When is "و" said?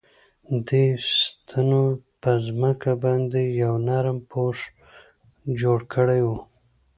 6.27-6.29